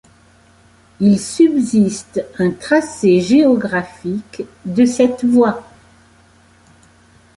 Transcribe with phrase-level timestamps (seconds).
[0.99, 5.61] Il subsiste un tracé géographique de cette voie.